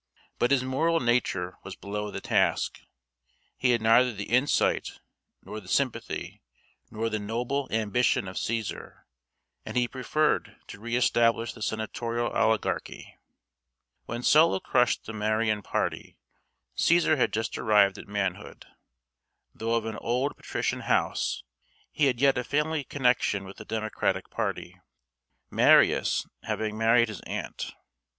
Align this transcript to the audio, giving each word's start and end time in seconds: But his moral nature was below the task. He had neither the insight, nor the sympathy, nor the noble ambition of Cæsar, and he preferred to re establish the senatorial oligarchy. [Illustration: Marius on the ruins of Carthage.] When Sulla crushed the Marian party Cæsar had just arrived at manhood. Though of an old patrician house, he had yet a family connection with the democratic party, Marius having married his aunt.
But 0.39 0.49
his 0.49 0.63
moral 0.63 0.99
nature 0.99 1.59
was 1.63 1.75
below 1.75 2.09
the 2.09 2.21
task. 2.21 2.79
He 3.55 3.69
had 3.69 3.83
neither 3.83 4.11
the 4.11 4.31
insight, 4.31 4.99
nor 5.43 5.59
the 5.59 5.67
sympathy, 5.67 6.41
nor 6.89 7.07
the 7.07 7.19
noble 7.19 7.67
ambition 7.69 8.27
of 8.27 8.37
Cæsar, 8.37 9.03
and 9.63 9.77
he 9.77 9.87
preferred 9.87 10.55
to 10.69 10.79
re 10.79 10.95
establish 10.95 11.53
the 11.53 11.61
senatorial 11.61 12.31
oligarchy. 12.35 13.15
[Illustration: 14.07 14.07
Marius 14.09 14.35
on 14.35 14.41
the 14.41 14.47
ruins 14.47 14.57
of 14.57 14.63
Carthage.] 14.63 14.65
When 14.73 14.81
Sulla 14.81 14.85
crushed 14.85 15.05
the 15.05 15.13
Marian 15.13 15.61
party 15.61 16.17
Cæsar 16.75 17.17
had 17.17 17.31
just 17.31 17.57
arrived 17.59 17.99
at 17.99 18.07
manhood. 18.07 18.65
Though 19.53 19.75
of 19.75 19.85
an 19.85 19.97
old 19.97 20.35
patrician 20.35 20.79
house, 20.79 21.43
he 21.91 22.05
had 22.05 22.19
yet 22.19 22.39
a 22.39 22.43
family 22.43 22.83
connection 22.83 23.43
with 23.43 23.57
the 23.57 23.65
democratic 23.65 24.31
party, 24.31 24.81
Marius 25.51 26.25
having 26.41 26.75
married 26.75 27.07
his 27.09 27.21
aunt. 27.27 27.75